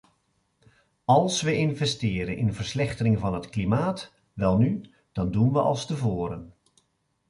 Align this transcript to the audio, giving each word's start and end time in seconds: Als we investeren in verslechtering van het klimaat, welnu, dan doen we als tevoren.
Als 1.05 1.41
we 1.41 1.55
investeren 1.57 2.37
in 2.37 2.53
verslechtering 2.53 3.19
van 3.19 3.33
het 3.33 3.49
klimaat, 3.49 4.11
welnu, 4.33 4.81
dan 5.11 5.31
doen 5.31 5.53
we 5.53 5.61
als 5.61 5.85
tevoren. 5.85 6.53